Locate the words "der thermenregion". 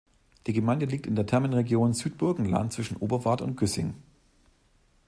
1.15-1.93